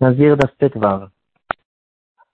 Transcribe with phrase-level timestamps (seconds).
[0.00, 0.36] Nazir
[0.76, 1.08] Vav.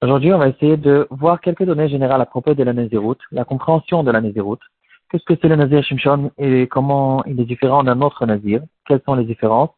[0.03, 3.47] Aujourd'hui, on va essayer de voir quelques données générales à propos de la Naziroute, la
[3.47, 4.61] compréhension de la Naziroute.
[5.09, 8.63] Qu'est-ce que c'est le Nazir Shimshon et comment il est différent d'un autre Nazir?
[8.87, 9.71] Quelles sont les différences?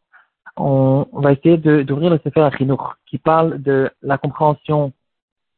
[0.56, 4.92] On, va essayer d'ouvrir le Sefer Achinour qui parle de la compréhension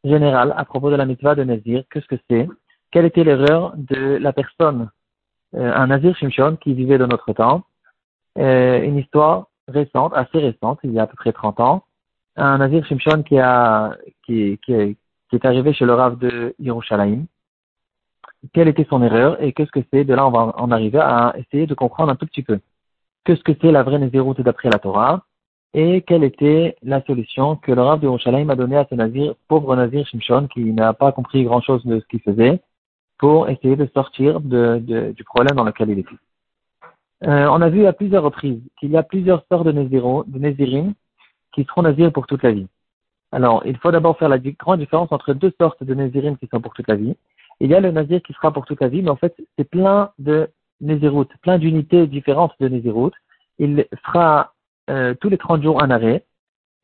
[0.05, 1.85] générale à propos de la mitzvah de Nazir.
[1.91, 2.47] Qu'est-ce que c'est?
[2.91, 4.91] Quelle était l'erreur de la personne,
[5.55, 7.63] euh, un Nazir Shimshon qui vivait de notre temps?
[8.37, 11.85] Euh, Une histoire récente, assez récente, il y a à peu près 30 ans,
[12.39, 17.27] un Nazir Shimshon qui, a, qui, qui, est arrivé chez le Rav de Yerushalayim.
[18.53, 20.05] Quelle était son erreur et qu'est-ce que c'est?
[20.05, 22.59] De là, on va en arriver à essayer de comprendre un tout petit peu
[23.29, 25.23] qu'est-ce que c'est la vraie Naziroute d'après la Torah?
[25.75, 29.35] Et quelle était la solution que le Rav de Yerushalayim a donnée à ce Nazir,
[29.49, 32.59] pauvre Nazir Shimshon, qui n'a pas compris grand-chose de ce qu'il faisait,
[33.19, 34.79] pour essayer de sortir de,
[35.15, 36.17] du problème dans lequel il était?
[37.27, 40.25] Euh, on a vu à plusieurs reprises qu'il y a plusieurs sortes de, Naziro,
[41.59, 42.69] qui seront Nazirs pour toute la vie.
[43.33, 46.61] Alors, il faut d'abord faire la grande différence entre deux sortes de Nazirim qui sont
[46.61, 47.17] pour toute la vie.
[47.59, 49.69] Il y a le Nazir qui sera pour toute la vie, mais en fait, c'est
[49.69, 50.49] plein de
[50.81, 53.11] Nézirut, plein d'unités différentes de Nézirut.
[53.59, 54.55] Il fera
[54.89, 56.25] euh, tous les 30 jours un arrêt.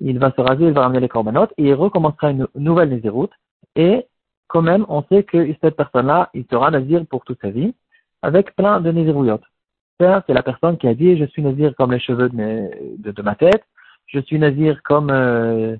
[0.00, 3.30] Il va se raser, il va ramener les corbanotes et il recommencera une nouvelle Nézirut.
[3.76, 4.06] Et
[4.48, 7.74] quand même, on sait que cette personne-là, il sera Nazir pour toute sa vie
[8.22, 9.40] avec plein de Nézirouyot.
[10.00, 13.64] c'est la personne qui a dit, je suis Nazir comme les cheveux de ma tête,
[14.06, 15.76] je suis nazir comme euh,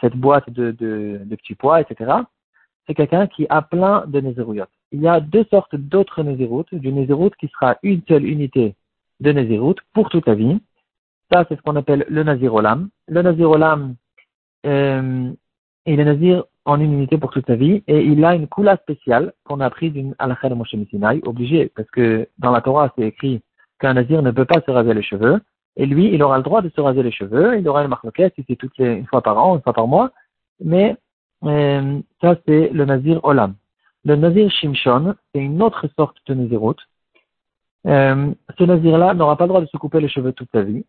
[0.00, 0.72] cette boîte de,
[1.30, 2.12] petits pois, etc.
[2.86, 4.70] C'est quelqu'un qui a plein de nézérouillottes.
[4.92, 8.74] Il y a deux sortes d'autres nézéroutes, du nézéroute qui sera une seule unité
[9.20, 10.60] de nézéroute pour toute la vie.
[11.30, 12.88] Ça, c'est ce qu'on appelle le nazirolam.
[13.08, 13.96] Le nazirolam,
[14.64, 15.30] euh,
[15.84, 18.76] il est nazir en une unité pour toute sa vie et il a une coula
[18.76, 20.74] spéciale qu'on a appris d'une halakha de Moshe
[21.24, 23.42] obligé, parce que dans la Torah, c'est écrit
[23.78, 25.40] qu'un nazir ne peut pas se raser les cheveux.
[25.78, 28.34] Et lui, il aura le droit de se raser les cheveux, il aura une marloquette
[28.34, 30.10] si c'est une fois par an, une fois par mois.
[30.62, 30.96] Mais
[31.44, 33.54] euh, ça, c'est le nazir olam.
[34.04, 36.80] Le nazir shimshon, c'est une autre sorte de naziroute.
[37.86, 40.84] Euh, ce nazir-là n'aura pas le droit de se couper les cheveux toute sa vie.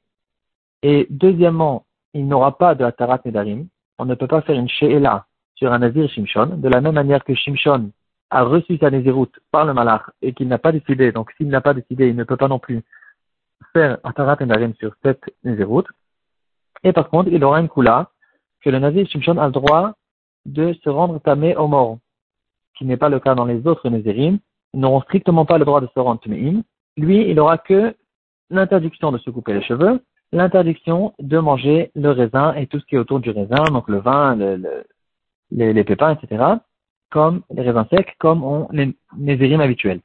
[0.81, 3.67] Et deuxièmement, il n'aura pas de atarat nedarim.
[3.99, 6.57] On ne peut pas faire une she'ela sur un nazir shimshon.
[6.57, 7.91] De la même manière que shimshon
[8.31, 11.61] a reçu sa naziroute par le malach et qu'il n'a pas décidé, donc s'il n'a
[11.61, 12.83] pas décidé, il ne peut pas non plus
[16.83, 18.09] et par contre, il aura une Kula
[18.61, 19.93] que le Nazir Shimshon a le droit
[20.45, 21.97] de se rendre tamé au mort,
[22.77, 24.39] qui n'est pas le cas dans les autres Nézérim.
[24.73, 26.63] Ils n'auront strictement pas le droit de se rendre taméim.
[26.97, 27.95] Lui, il aura que
[28.49, 30.01] l'interdiction de se couper les cheveux,
[30.31, 33.99] l'interdiction de manger le raisin et tout ce qui est autour du raisin, donc le
[33.99, 34.83] vin, le,
[35.51, 36.43] les, pépins, etc.,
[37.09, 40.01] comme les raisins secs, comme on, les Nézérim habituels.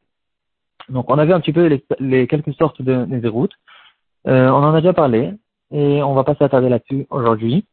[0.88, 3.54] Donc, on a vu un petit peu les, les quelques sortes de Nézéroutes.
[4.26, 5.32] Euh, on en a déjà parlé
[5.70, 7.66] et on va pas s'attarder là-dessus aujourd'hui.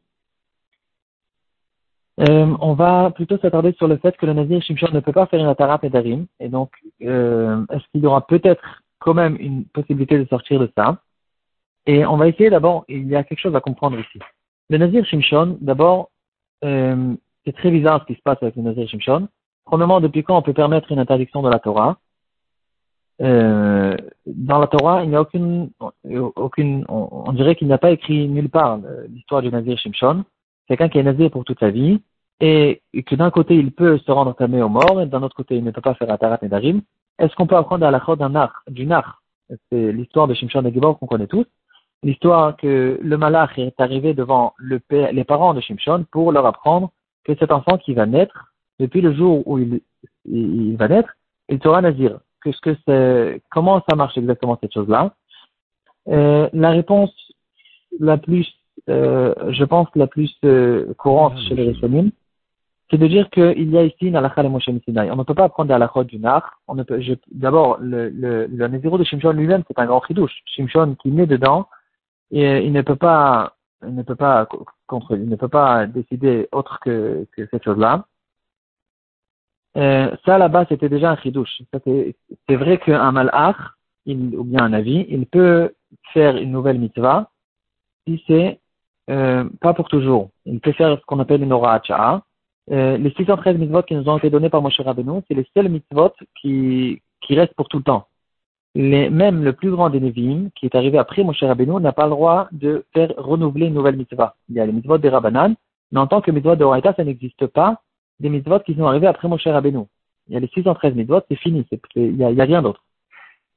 [2.20, 5.26] Euh, on va plutôt s'attarder sur le fait que le Nazir Shimshon ne peut pas
[5.26, 6.28] faire une Atarat et Darim.
[6.40, 10.72] Et donc, euh, est-ce qu'il y aura peut-être quand même une possibilité de sortir de
[10.78, 10.98] ça?
[11.88, 14.20] Et on va essayer d'abord, il y a quelque chose à comprendre ici.
[14.70, 16.12] Le Nazir Shimshon, d'abord,
[16.62, 19.28] c'est très bizarre ce qui se passe avec le Nazir Shimshon.
[19.66, 21.98] Premièrement, depuis quand on peut permettre une interdiction de la Torah?
[23.22, 23.96] Euh,
[24.26, 25.70] dans la Torah, il n'y a aucune,
[26.36, 30.24] aucune on, dirait qu'il n'y a pas écrit nulle part euh, l'histoire du Nazir Shimshon.
[30.68, 32.02] Quelqu'un qui est Nazir pour toute sa vie,
[32.40, 35.56] et, que d'un côté il peut se rendre tamé aux morts, et d'un autre côté
[35.56, 36.82] il ne peut pas faire Atarat Nedarim.
[37.20, 39.22] Est-ce qu'on peut apprendre à la d'un nar, du nar?
[39.70, 41.46] C'est l'histoire de Shimshon et Gibor qu'on connaît tous.
[42.04, 46.92] L'histoire que le malach est arrivé devant les parents de Shimshon pour leur apprendre
[47.26, 51.10] que cet enfant qui va naître, depuis le jour où il va naître,
[51.50, 55.14] il sera Nazir que ce que c'est, comment ça marche exactement cette chose-là.
[56.08, 57.14] Euh, la réponse
[58.00, 58.48] la plus,
[58.90, 62.12] euh, je pense la plus euh, courante chez les Rishonim,
[62.90, 65.70] c'est de dire qu'il y a ici une halakha Moshe On ne peut pas prendre
[65.70, 66.60] la halakha du nar.
[66.68, 67.00] On ne peut,
[67.32, 70.42] d'abord, le, le, le Néziro de Shimshon lui-même, c'est un grand chidouche.
[70.46, 71.68] Shimshon qui naît dedans,
[72.32, 73.56] et il ne peut pas,
[73.88, 74.48] il ne peut pas
[74.88, 78.06] contre, il ne peut pas décider autre que, que cette chose-là.
[79.78, 81.62] Euh, ça là-bas, c'était déjà un chidouche.
[81.86, 83.56] C'est vrai qu'un malach,
[84.06, 85.74] ou bien un avis, il peut
[86.14, 87.30] faire une nouvelle mitzvah
[88.08, 88.60] si c'est
[89.10, 90.30] euh, pas pour toujours.
[90.46, 91.82] Il peut faire ce qu'on appelle une aura
[92.72, 95.68] euh, les 613 mitzvot qui nous ont été donnés par Moshe Rabbeinu, c'est les seuls
[95.68, 98.08] mitzvot qui, qui restent pour tout le temps.
[98.76, 102.06] Les, même le plus grand des Nevi'im, qui est arrivé après Moshe Rabbeinu, n'a pas
[102.06, 104.36] le droit de faire renouveler une nouvelle mitzvah.
[104.48, 105.56] Il y a les mitzvot des Rabbanan,
[105.92, 107.82] mais en tant que mitzvot de Horaïta, ça n'existe pas
[108.22, 109.86] des mitzvot qui sont arrivés après Moshe Rabbeinu.
[110.28, 111.66] Il y a les 613 mitzvot, c'est fini,
[111.96, 112.84] il n'y a, rien d'autre.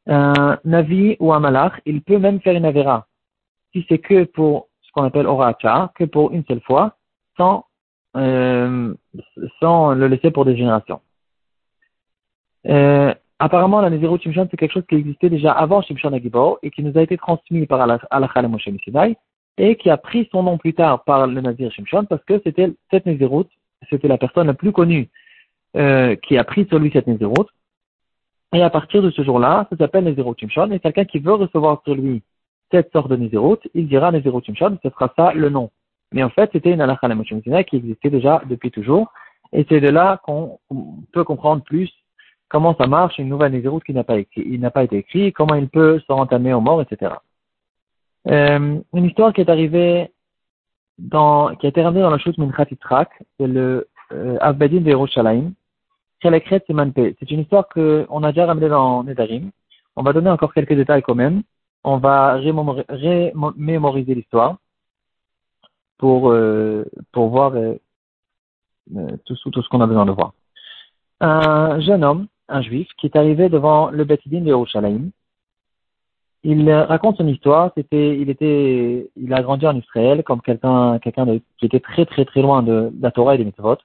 [0.06, 3.06] Un Navi ou un Malach, il peut même faire une Avera.
[3.72, 6.96] Si c'est que pour ce qu'on appelle Oracha, que pour une seule fois,
[7.37, 7.66] sans,
[8.16, 8.94] euh,
[9.61, 11.00] sans le laisser pour des générations.
[12.67, 16.70] Euh, apparemment, la Nézirut Shimshon, c'est quelque chose qui existait déjà avant Shimshon Agibor et
[16.70, 18.69] qui nous a été transmis par Alachal et Moshe
[19.56, 22.72] et qui a pris son nom plus tard par le Nazir Shimshon parce que c'était
[22.90, 23.46] cette Nézirut,
[23.90, 25.08] c'était la personne la plus connue
[25.76, 27.46] euh, qui a pris sur lui cette Nézirut.
[28.54, 31.82] Et à partir de ce jour-là, ça s'appelle Nézirut Shimshon et quelqu'un qui veut recevoir
[31.84, 32.22] sur lui
[32.70, 35.70] cette sorte de Nézirut, il dira Nézirut Shimshon, ce sera ça le nom.
[36.12, 39.12] Mais en fait, c'était une et Moshe qui existait déjà depuis toujours
[39.52, 40.58] et c'est de là qu'on
[41.12, 41.90] peut comprendre plus
[42.48, 45.69] comment ça marche une nouvelle Nézirut qui n'a pas, n'a pas été écrite, comment il
[45.69, 47.14] peut se rentamer aux morts, etc.
[48.28, 50.12] Euh, une histoire qui est arrivée
[50.99, 54.91] dans, qui a été ramenée dans la chose Minchat Yitzhak, c'est le euh, Avbedin de
[54.91, 55.52] Yerushalayim,
[56.23, 59.50] c'est une histoire qu'on a déjà ramenée dans Nedarim.
[59.94, 61.43] On va donner encore quelques détails quand même.
[61.85, 64.56] On va remémoriser l'histoire
[65.99, 67.75] pour, euh, pour voir euh,
[68.96, 70.32] euh tout, tout ce qu'on a besoin de voir.
[71.20, 75.11] Un jeune homme un juif qui est arrivé devant le Betidin de Yerushalayim.
[76.44, 77.73] Il raconte son histoire.
[77.75, 81.26] C'était, il était, il a grandi en Israël comme quelqu'un, quelqu'un
[81.58, 83.79] qui était très très très loin de, la Torah et des mitzvot.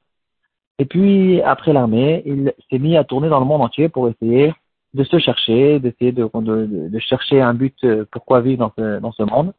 [0.77, 4.53] Et puis après l'armée, il s'est mis à tourner dans le monde entier pour essayer
[4.93, 9.11] de se chercher, d'essayer de, de, chercher un but, euh, pourquoi vivre dans ce, dans
[9.11, 9.53] ce monde.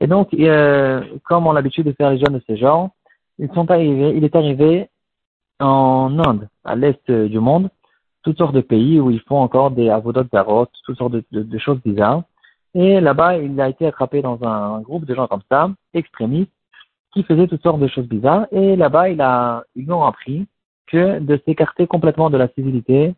[0.00, 2.90] Et donc, euh, comme on a l'habitude de faire les jeunes de ce genre,
[3.38, 4.88] ils sont arrivés, il est arrivé
[5.60, 7.70] en Inde, à l'est du monde,
[8.22, 11.80] toutes sortes de pays où ils font encore des avodot zarot, toutes sortes de, choses
[11.84, 12.22] bizarres.
[12.74, 16.52] Et là-bas, il a été attrapé dans un groupe de gens comme ça, extrémistes,
[17.12, 18.46] qui faisaient toutes sortes de choses bizarres.
[18.52, 20.46] Et là-bas, il a, ils lui ont appris
[20.86, 23.14] que de s'écarter complètement de la civilité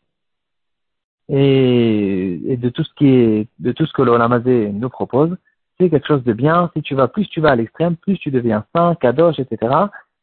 [1.28, 5.36] et, de tout ce qui est, de tout ce que l'Olamazé nous propose,
[5.78, 6.70] c'est quelque chose de bien.
[6.74, 9.74] Si tu vas, plus tu vas à l'extrême, plus tu deviens saint, kadosh, etc.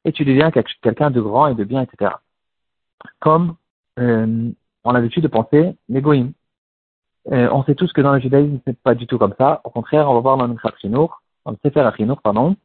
[0.05, 2.11] Et tu deviens quelqu'un de grand et de bien, etc.
[3.19, 3.55] Comme
[3.99, 4.51] euh,
[4.89, 6.33] on a l'habitude de penser l'égoïme.
[7.31, 9.61] Euh, on sait tous que dans le judaïsme, c'est pas du tout comme ça.
[9.63, 10.55] Au contraire, on va voir dans le
[11.63, 12.55] Sefer Achinour, pardon,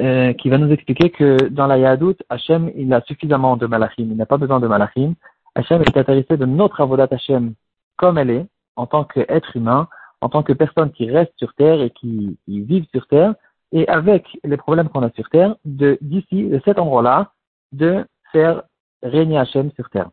[0.00, 4.08] euh, qui va nous expliquer que dans la Yahadout, Hachem, il a suffisamment de malachim.
[4.10, 5.14] Il n'a pas besoin de malachim.
[5.54, 7.54] Hachem est intéressé de notre avodat Hachem
[7.96, 9.86] comme elle est, en tant qu'être humain,
[10.20, 13.34] en tant que personne qui reste sur terre et qui, qui vit sur terre,
[13.70, 17.32] et avec les problèmes qu'on a sur terre, de d'ici, de cet endroit-là,
[17.70, 18.62] de faire
[19.04, 20.08] régner Hachem sur terre.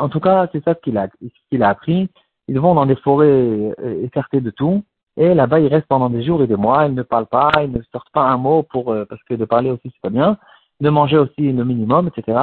[0.00, 1.08] En tout cas, c'est ça qu'il a,
[1.50, 2.08] qu'il a appris.
[2.48, 4.82] Ils vont dans des forêts euh, écartées de tout.
[5.16, 6.86] Et là-bas, ils restent pendant des jours et des mois.
[6.86, 9.44] Ils ne parlent pas, ils ne sortent pas un mot pour, euh, parce que de
[9.44, 10.38] parler aussi, c'est pas bien.
[10.80, 12.38] De manger aussi le minimum, etc.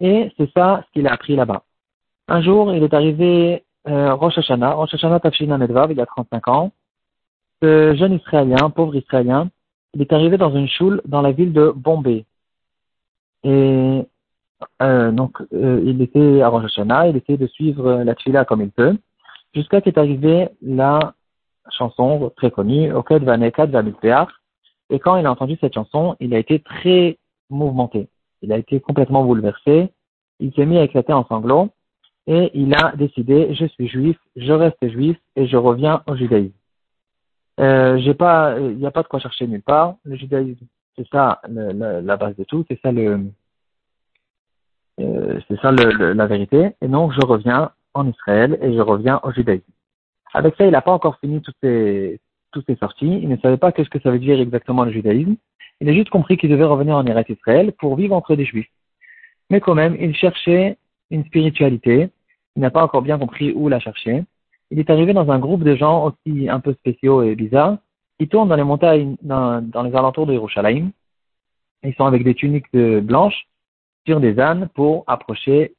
[0.00, 1.62] Et c'est ça ce qu'il a appris là-bas.
[2.28, 6.72] Un jour, il est arrivé euh, Rosh Hashanah, Rosh Hashanah Medvav, il a 35 ans.
[7.62, 9.50] Ce jeune Israélien, pauvre Israélien,
[9.94, 12.24] il est arrivé dans une choule dans la ville de Bombay.
[13.44, 14.04] Et
[14.82, 18.62] euh, donc, euh, il était à Rosh Hashanah, il essayait de suivre la tfila comme
[18.62, 18.96] il peut,
[19.54, 21.14] jusqu'à qu'est arrivée la
[21.70, 24.28] chanson très connue, Oked Vanekad Vamilpeach.
[24.90, 27.18] Et quand il a entendu cette chanson, il a été très
[27.50, 28.08] mouvementé.
[28.42, 29.92] Il a été complètement bouleversé.
[30.40, 31.70] Il s'est mis à éclater en sanglots
[32.26, 36.52] et il a décidé, je suis juif, je reste juif et je reviens au judaïsme.
[37.60, 39.96] Euh, j'ai pas, il n'y a pas de quoi chercher nulle part.
[40.04, 40.64] Le judaïsme,
[40.96, 43.30] c'est ça la base de tout, c'est ça le,
[45.46, 46.70] c'est ça la vérité.
[46.80, 49.64] Et donc, je reviens en Israël et je reviens au judaïsme.
[50.34, 52.20] Avec ça, il n'a pas encore fini toutes ses,
[52.78, 53.20] sorties.
[53.22, 55.36] Il ne savait pas qu'est-ce que ça veut dire exactement le judaïsme.
[55.80, 58.70] Il a juste compris qu'il devait revenir en Israël pour vivre entre des juifs.
[59.50, 60.76] Mais quand même, il cherchait
[61.10, 62.10] une spiritualité.
[62.56, 64.24] Il n'a pas encore bien compris où la chercher.
[64.70, 67.78] Il est arrivé dans un groupe de gens aussi un peu spéciaux et bizarres
[68.18, 70.90] qui tournent dans les montagnes, dans, les alentours de Yerushalayim.
[71.84, 73.46] Ils sont avec des tuniques blanches
[74.08, 75.74] sur des ânes pour approcher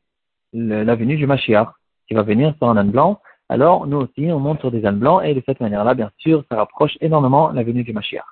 [0.54, 1.70] la venue du Mashiach,
[2.08, 3.22] qui va venir sur un âne blanc.
[3.50, 6.44] Alors, nous aussi, on monte sur des ânes blancs, et de cette manière-là, bien sûr,
[6.48, 8.30] ça rapproche énormément la venue du Mashiach.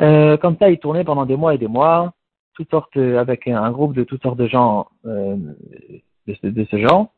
[0.00, 2.12] Euh, comme ça, il tournait pendant des mois et des mois,
[2.54, 5.36] toutes sortes, avec un groupe de toutes sortes de gens euh,
[6.26, 7.12] de, ce, genre.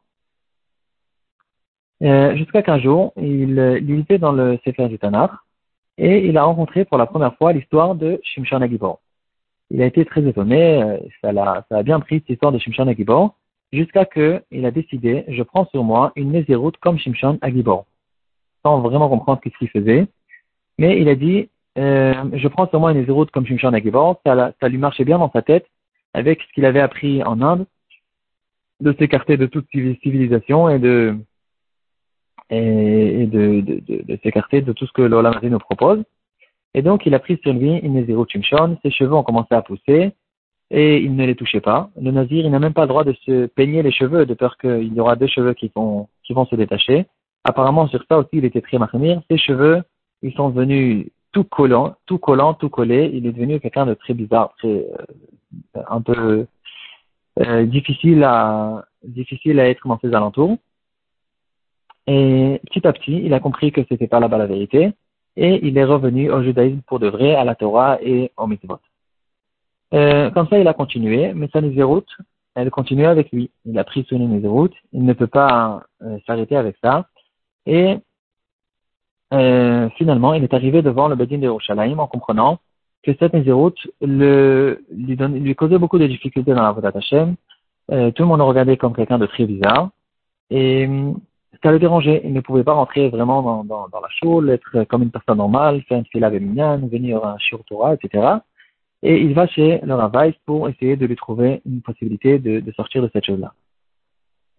[2.02, 3.58] Euh, Jusqu'à qu'un jour, il,
[4.00, 5.32] était dans le Sefer du Tanakh,
[5.96, 9.00] et il a rencontré pour la première fois l'histoire de Shimshon Agibor
[9.74, 11.30] il a été très étonné, euh, ça,
[11.70, 13.34] a, bien pris cette histoire de Shimshon Agibor,
[13.72, 17.84] jusqu'à que il a décidé, je prends sur moi une Nézéroute comme Shimshon Agibor,
[18.62, 20.06] sans vraiment comprendre ce qu'il faisait.
[20.78, 24.68] Mais il a dit, euh, je prends sur moi une Nézéroute comme Shimshon Agibor, ça,
[24.68, 25.66] lui marchait bien dans sa tête,
[26.12, 27.66] avec ce qu'il avait appris en Inde,
[28.78, 31.16] de s'écarter de toute civilisation et de,
[34.22, 36.04] s'écarter de tout ce que l'Olamazé nous propose.
[36.74, 40.12] Et donc, il a pris sur lui une Shimshon, ses cheveux ont commencé à pousser,
[40.70, 41.90] et il ne les touchait pas.
[42.00, 44.58] Le Nazir, il n'a même pas le droit de se peigner les cheveux, de peur
[44.58, 47.06] qu'il y aura des cheveux qui vont, qui vont se détacher.
[47.44, 49.22] Apparemment, sur ça aussi, il était très mahmir.
[49.30, 49.82] Ses cheveux,
[50.22, 53.10] ils sont devenus tout collants, tout collants, tout collés.
[53.12, 56.46] Il est devenu quelqu'un de très bizarre, très, euh, un peu
[57.40, 60.56] euh, difficile à, difficile à être dans ses alentours.
[62.06, 64.92] Et petit à petit, il a compris que c'était pas là-bas la vérité,
[65.36, 68.78] et il est revenu au judaïsme pour de vrai, à la Torah et au mitzvot.
[69.92, 72.10] Euh, comme ça, il a continué, mais sa Nézéroute,
[72.54, 73.50] elle continue avec lui.
[73.64, 77.06] Il a pris son Nézéroute, il ne peut pas euh, s'arrêter avec ça.
[77.66, 77.98] Et
[79.32, 82.58] euh, finalement, il est arrivé devant le Bedin de Yerushalayim en comprenant
[83.02, 87.34] que cette Nézéroute le, lui, lui causait beaucoup de difficultés dans la Vodat Hashem.
[87.90, 89.90] Euh, tout le monde le regardait comme quelqu'un de très bizarre.
[90.50, 90.88] Et
[91.62, 92.20] ça le dérangeait.
[92.24, 95.38] Il ne pouvait pas rentrer vraiment dans, dans, dans la choule, être comme une personne
[95.38, 98.38] normale, faire une fila venir à un Torah, etc
[99.04, 102.72] et il va chez le Ravais pour essayer de lui trouver une possibilité de, de
[102.72, 103.52] sortir de cette chose-là.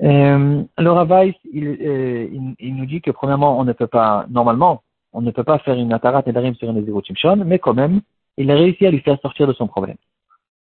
[0.04, 2.28] Euh, le Ravais, il, euh,
[2.60, 4.84] il, nous dit que premièrement, on ne peut pas, normalement,
[5.14, 8.02] on ne peut pas faire une Atarat Nedarim sur une Timshon, mais quand même,
[8.38, 9.98] il a réussi à lui faire sortir de son problème.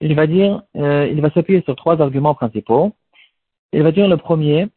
[0.01, 2.94] Il va dire, euh, il va s'appuyer sur trois arguments principaux.
[3.72, 4.68] Il va dire le premier,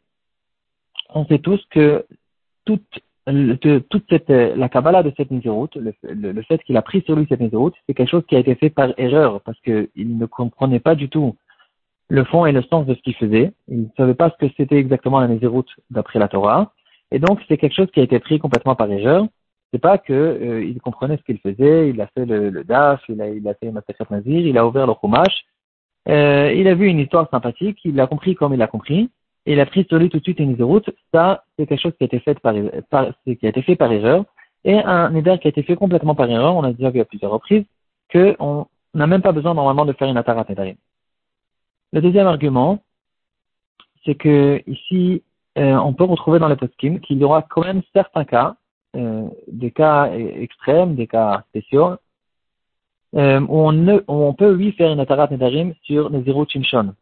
[1.14, 2.04] on sait tous que
[2.64, 3.00] toute
[3.90, 7.14] toute cette, euh, la Kabbalah de cette Nézéroute, le, le, fait qu'il a pris sur
[7.14, 10.24] lui cette Nézéroute, c'est quelque chose qui a été fait par erreur, parce qu'il ne
[10.24, 11.36] comprenait pas du tout
[12.08, 13.52] le fond et le sens de ce qu'il faisait.
[13.68, 16.72] Il ne savait pas ce que c'était exactement la Nézéroute d'après la Torah.
[17.10, 19.26] Et donc, c'est quelque chose qui a été pris complètement par erreur.
[19.72, 23.02] C'est pas que euh, il comprenait ce qu'il faisait, il a fait le, le DAF,
[23.10, 25.44] il a, il a fait Massachat Nazir, il a ouvert le Chumash,
[26.08, 29.10] euh, il a vu une histoire sympathique, il l'a compris comme il l'a compris,
[29.48, 31.94] et il a pris sur lui tout de suite une route, ça, c'est quelque chose
[31.96, 32.54] qui a été fait par,
[33.92, 34.24] erreur.
[34.62, 37.06] Et un éder qui a été fait complètement par erreur, on a déjà vu à
[37.06, 37.64] plusieurs reprises,
[38.12, 40.76] qu'on n'a même pas besoin normalement de faire une atarat nedarim.
[41.94, 42.80] Le deuxième argument,
[44.04, 45.22] c'est que ici,
[45.56, 48.56] euh, on peut retrouver dans les poskim qu'il y aura quand même certains cas,
[48.96, 51.96] euh, des cas extrêmes, des cas spéciaux,
[53.14, 53.72] euh, où,
[54.08, 56.92] on peut lui faire une atarat nedarim sur les zéro chimshon.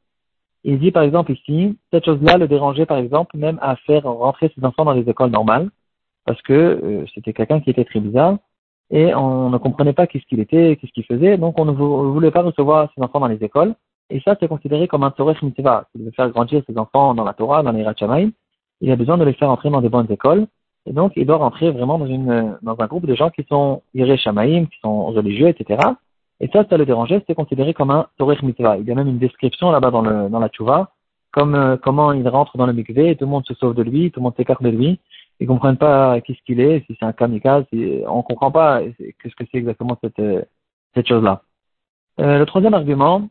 [0.68, 4.50] Il dit par exemple ici, cette chose-là le dérangeait par exemple même à faire rentrer
[4.52, 5.70] ses enfants dans les écoles normales,
[6.24, 8.38] parce que euh, c'était quelqu'un qui était très bizarre,
[8.90, 12.32] et on ne comprenait pas qu'est-ce qu'il était, qu'est-ce qu'il faisait, donc on ne voulait
[12.32, 13.76] pas recevoir ses enfants dans les écoles,
[14.10, 17.24] et ça c'est considéré comme un Torah mitzvah, c'est de faire grandir ses enfants dans
[17.24, 17.86] la Torah, dans les
[18.80, 20.48] il a besoin de les faire entrer dans des bonnes écoles,
[20.84, 23.82] et donc il doit rentrer vraiment dans, une, dans un groupe de gens qui sont
[23.94, 25.78] Iré qui sont religieux, etc.,
[26.40, 28.76] et ça, ça le dérangeait, c'était considéré comme un Torech Mitzvah.
[28.78, 30.92] Il y a même une description là-bas dans, la Tchouva,
[31.30, 34.10] comme euh, comment il rentre dans le mikvé, tout le monde se sauve de lui,
[34.10, 35.00] tout le monde s'écarte de lui.
[35.40, 37.64] Ils comprennent pas qui ce qu'il est, si c'est un kamikaze,
[38.06, 40.42] on comprend pas qu'est-ce que c'est exactement cette, euh,
[41.06, 41.42] chose-là.
[42.20, 43.28] Euh, le troisième argument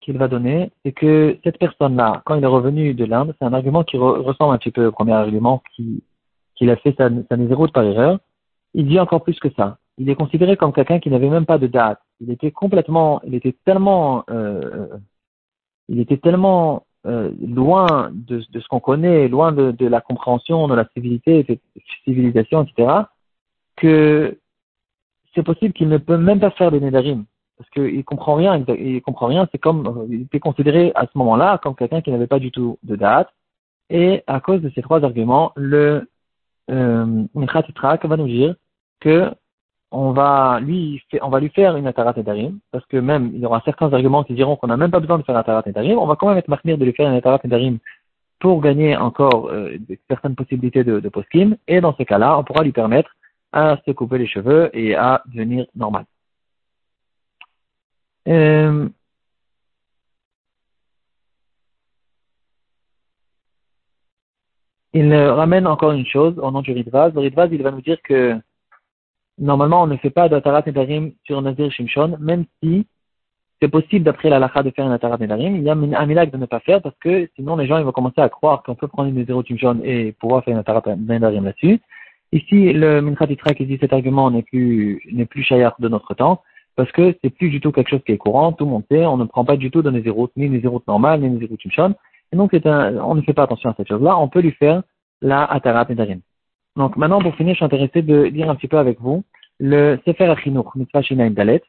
[0.00, 3.52] qu'il va donner, c'est que cette personne-là, quand il est revenu de l'Inde, c'est un
[3.52, 7.84] argument qui ressemble un petit peu au premier argument qu'il a fait sa, sa par
[7.84, 8.18] erreur.
[8.74, 11.58] Il dit encore plus que ça il est considéré comme quelqu'un qui n'avait même pas
[11.58, 12.00] de date.
[12.22, 14.86] Il était complètement, il était tellement, euh,
[15.88, 20.88] il était tellement euh, loin de, ce qu'on connaît, loin de, la compréhension de la
[20.94, 21.58] civilité, de
[22.04, 23.02] civilisation, etc.,
[23.76, 24.38] que
[25.34, 27.24] c'est possible qu'il ne peut même pas faire des Nédarim.
[27.58, 31.58] Parce qu'il comprend rien, il comprend rien, c'est comme, il était considéré à ce moment-là
[31.58, 33.28] comme quelqu'un qui n'avait pas du tout de date.
[33.90, 36.08] Et à cause de ces trois arguments, le
[36.70, 38.54] euh, va nous dire
[39.00, 39.30] que
[39.92, 42.14] on va lui on va lui faire une atarat
[42.70, 45.18] parce que même il y aura certains arguments qui diront qu'on n'a même pas besoin
[45.18, 47.40] de faire atarat nedarim, on va quand même être marqué de lui faire une atarat
[48.42, 52.64] pour gagner encore euh, certaines possibilités de, de post-kim, et dans ce cas-là, on pourra
[52.64, 53.10] lui permettre
[53.52, 56.04] à se couper les cheveux et à devenir normal.
[58.28, 58.88] Euh,
[64.92, 67.12] il ramène encore une chose au nom du Ridvaz.
[67.14, 68.40] Le Ridvaz, il va nous dire que
[69.42, 72.86] normalement, on ne fait pas d'Atarat Nedarim sur Nazir Shimshon, même si
[73.60, 75.56] c'est possible d'après la lacha de faire un Atarat Nedarim.
[75.56, 77.84] Il y a un milagre de ne pas faire parce que sinon les gens ils
[77.84, 80.82] vont commencer à croire qu'on peut prendre une Nazir Shimshon et pouvoir faire un Atarat
[80.96, 81.80] Nedarim là-dessus.
[82.32, 86.42] Ici, le Minchat qui dit cet argument n'est plus, n'est plus de notre temps
[86.76, 89.04] parce que c'est plus du tout quelque chose qui est courant, tout le monde sait,
[89.04, 91.94] on ne prend pas du tout de Nazirut, ni Nazirut normal, ni Nazirut Shimshon.
[92.32, 94.82] Et donc, on ne fait pas attention à cette chose-là, on peut lui faire
[95.20, 96.20] la Atarat Nedarim.
[96.76, 99.24] Donc maintenant, pour finir, je suis intéressé de dire un petit peu avec vous
[99.60, 101.62] le Sefer Achinour, Mitzvah Shinaim Dalet.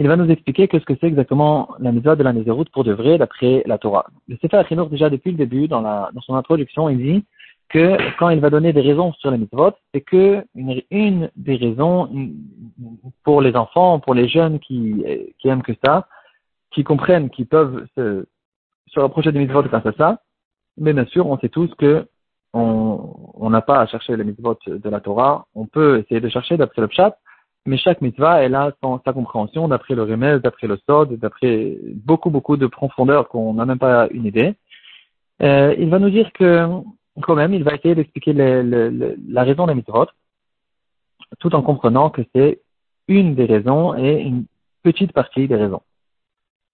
[0.00, 2.82] Il va nous expliquer que ce que c'est exactement la mitzvah de la Nézéroute pour
[2.82, 4.06] de vrai d'après la Torah.
[4.26, 7.24] Le Sefer Achinour, déjà depuis le début, dans, la, dans son introduction, il dit
[7.68, 11.54] que quand il va donner des raisons sur les mitzvot, c'est que une, une, des
[11.54, 12.10] raisons
[13.22, 15.04] pour les enfants, pour les jeunes qui,
[15.38, 16.08] qui aiment que ça,
[16.72, 18.26] qui comprennent, qui peuvent se,
[18.88, 20.20] se rapprocher des mitzvot grâce à ça.
[20.76, 22.08] Mais bien sûr, on sait tous que
[22.54, 25.46] on n'a pas à chercher les mitzvot de la Torah.
[25.54, 27.18] On peut essayer de chercher d'après le pshat,
[27.66, 28.72] mais chaque mitzvah, elle a
[29.04, 33.64] sa compréhension d'après le remède, d'après le sod, d'après beaucoup, beaucoup de profondeur qu'on n'a
[33.64, 34.54] même pas une idée.
[35.42, 36.68] Euh, il va nous dire que,
[37.22, 40.06] quand même, il va essayer d'expliquer la raison des mitzvot,
[41.40, 42.60] tout en comprenant que c'est
[43.08, 44.44] une des raisons et une
[44.82, 45.82] petite partie des raisons.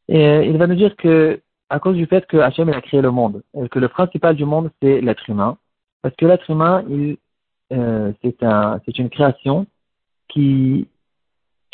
[0.09, 3.01] Et euh, il va nous dire que, à cause du fait que Hachem a créé
[3.01, 5.57] le monde, et que le principal du monde, c'est l'être humain,
[6.03, 6.85] parce que l'être humain,
[7.73, 9.67] euh, c'est un, c'est une création
[10.29, 10.87] qui,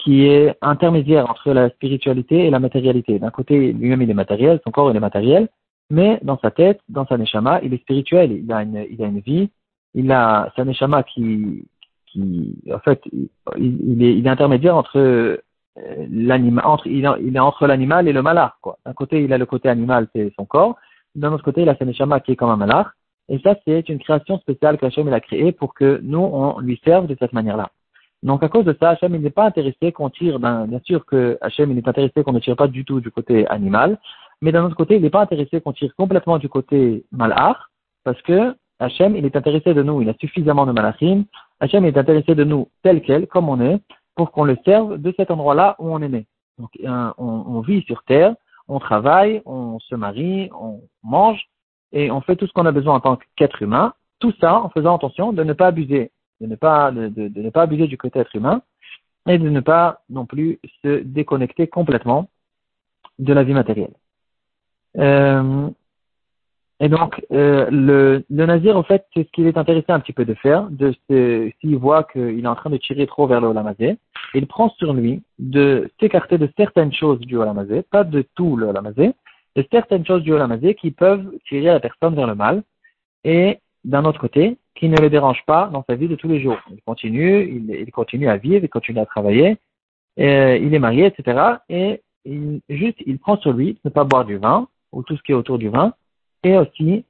[0.08, 3.18] est intermédiaire entre la spiritualité et la matérialité.
[3.18, 5.48] D'un côté, lui-même, il est matériel, son corps, il est matériel,
[5.90, 9.50] mais dans sa tête, dans sa neshama, il est spirituel, il a une, vie,
[9.94, 11.64] il a sa neshama qui,
[12.72, 13.02] en fait,
[13.58, 15.38] il, est, intermédiaire entre euh,
[16.08, 18.78] l'animal, entre, il, est entre l'animal et le malard, quoi.
[18.86, 20.76] D'un côté, il a le côté animal, c'est son corps,
[21.16, 22.92] d'un autre côté, il a sa neshama qui est comme un malard,
[23.28, 27.06] et ça, c'est une création spéciale qu'Hachem a créée pour que nous, on lui serve
[27.06, 27.70] de cette manière-là.
[28.22, 31.04] Donc à cause de ça, Hachem il n'est pas intéressé qu'on tire, ben, bien sûr
[31.04, 33.98] que Hachem il est intéressé qu'on ne tire pas du tout du côté animal,
[34.40, 37.56] mais d'un autre côté, il n'est pas intéressé qu'on tire complètement du côté malach,
[38.04, 41.24] parce que Hachem il est intéressé de nous, il a suffisamment de malachim,
[41.60, 43.80] Hachem est intéressé de nous tel quel, comme on est,
[44.14, 46.26] pour qu'on le serve de cet endroit-là où on est né.
[46.58, 48.34] Donc on, on vit sur terre,
[48.66, 51.46] on travaille, on se marie, on mange,
[51.92, 54.68] et on fait tout ce qu'on a besoin en tant qu'être humain, tout ça en
[54.70, 58.18] faisant attention de ne pas abuser de ne pas, de, ne pas abuser du côté
[58.18, 58.62] être humain
[59.28, 62.28] et de ne pas non plus se déconnecter complètement
[63.18, 63.94] de la vie matérielle.
[64.98, 65.68] Euh,
[66.78, 70.12] et donc, euh, le, le nazir, en fait, c'est ce qu'il est intéressé un petit
[70.12, 73.48] peu de faire, de s'il voit qu'il est en train de tirer trop vers le
[73.48, 73.96] olamazé,
[74.34, 78.66] il prend sur lui de s'écarter de certaines choses du olamazé, pas de tout le
[78.66, 79.14] olamazé,
[79.56, 82.62] de certaines choses du olamazé qui peuvent tirer la personne vers le mal,
[83.24, 86.40] et d'un autre côté, qui ne le dérange pas dans sa vie de tous les
[86.40, 86.58] jours.
[86.70, 89.56] Il continue, il, continue à vivre, il continue à travailler,
[90.18, 91.56] il est marié, etc.
[91.70, 95.16] Et il, juste, il prend sur lui de ne pas boire du vin, ou tout
[95.16, 95.94] ce qui est autour du vin,
[96.42, 97.06] et aussi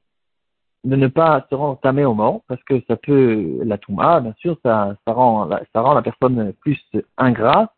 [0.84, 4.56] de ne pas se rentamer au mort, parce que ça peut, la touma, bien sûr,
[4.62, 6.78] ça, ça, rend, ça rend la personne plus
[7.18, 7.74] ingrat,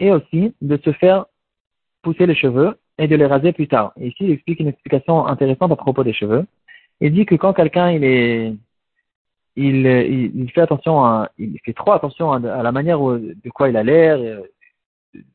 [0.00, 1.26] et aussi de se faire
[2.02, 3.92] pousser les cheveux et de les raser plus tard.
[4.00, 6.46] Ici, il explique une explication intéressante à propos des cheveux.
[7.00, 8.54] Il dit que quand quelqu'un il est
[9.56, 14.18] il, fait attention il fait trop attention à, la manière de quoi il a l'air,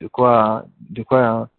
[0.01, 1.49] de quoi, de quoi,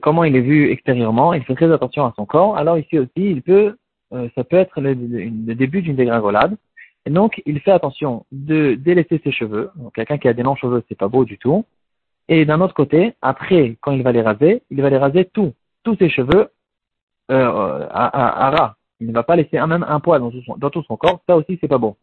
[0.00, 1.32] comment il est vu extérieurement.
[1.34, 2.56] Il fait très attention à son corps.
[2.56, 6.56] Alors ici aussi, euh, ça peut être le, début d'une dégringolade.
[7.04, 9.70] Et donc, il fait attention de délaisser ses cheveux.
[9.94, 11.64] Quelqu'un qui a des longs cheveux, c'est pas beau du tout.
[12.28, 15.52] Et d'un autre côté, après, quand il va les raser, il va les raser tout,
[15.82, 16.50] tous ses cheveux
[17.30, 20.70] euh, à, à, à ras il ne va pas laisser un, même un poil dans
[20.70, 21.96] tout, son, corps, ça aussi c'est pas bon.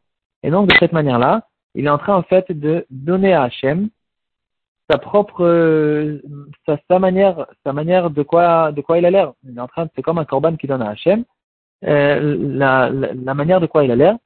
[0.43, 3.89] Et donc de cette manière-là, il est en train en fait de donner à Hachem
[4.89, 6.21] sa propre euh,
[6.65, 9.34] sa, manière sa manière de quoi de quoi il a l'air.
[9.47, 11.23] Il est en train c'est comme un corban qui donne à Hachem
[11.86, 14.17] euh, la, la, manière de quoi il a l'air.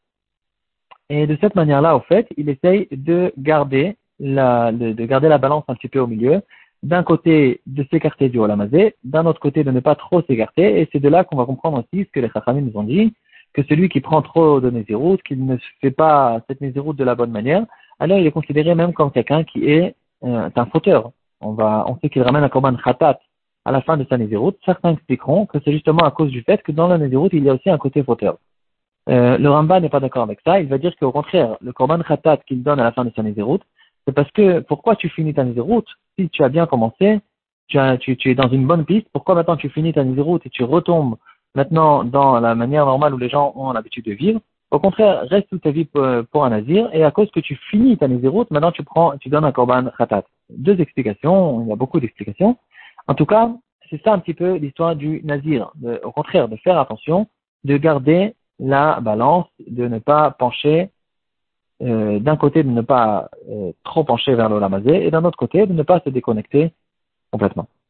[1.09, 5.75] Et de cette manière-là, au fait, il essaye de garder de garder la balance un
[5.75, 6.41] petit peu au milieu
[6.83, 10.89] d'un côté de s'écarter du Olamazé, d'un autre côté de ne pas trop s'écarter, et
[10.91, 13.13] c'est de là qu'on va comprendre aussi ce que les Chachamim nous ont dit,
[13.53, 17.15] que celui qui prend trop de Nézirut, qu'il ne fait pas cette Nézirut de la
[17.15, 17.65] bonne manière,
[17.99, 21.11] alors il est considéré même comme quelqu'un qui est euh, un fauteur.
[21.39, 23.19] On va, on sait qu'il ramène un Korban Khatat
[23.65, 24.53] à la fin de sa Nézirut.
[24.65, 27.49] Certains expliqueront que c'est justement à cause du fait que dans la Nézirut, il y
[27.49, 28.37] a aussi un côté fauteur.
[29.09, 30.59] Euh, le Ramba n'est pas d'accord avec ça.
[30.59, 33.23] Il va dire qu'au contraire, le Korban Khatat qu'il donne à la fin de sa
[33.23, 33.59] Nézirut,
[34.05, 35.87] c'est parce que pourquoi tu finis ta route
[36.17, 37.19] si tu as bien commencé,
[37.67, 41.15] tu, es dans une bonne piste, pourquoi maintenant tu finis ta route et tu retombes
[41.55, 44.39] maintenant dans la manière normale où les gens ont l'habitude de vivre?
[44.71, 47.97] Au contraire, reste toute ta vie pour, un nazir et à cause que tu finis
[47.97, 50.23] ta route, maintenant tu prends, tu donnes un korban khatat.
[50.49, 52.57] Deux explications, il y a beaucoup d'explications.
[53.07, 53.51] En tout cas,
[53.89, 55.71] c'est ça un petit peu l'histoire du nazir.
[56.03, 57.27] au contraire, de faire attention,
[57.63, 60.89] de garder la balance, de ne pas pencher
[61.83, 65.65] euh, d'un côté de ne pas euh, trop pencher vers l'olamazé et d'un autre côté
[65.67, 66.71] de ne pas se déconnecter
[67.31, 67.67] complètement.